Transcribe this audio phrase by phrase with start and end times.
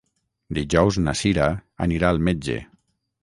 [0.57, 1.45] Dijous na Cira
[1.87, 2.57] anirà al metge.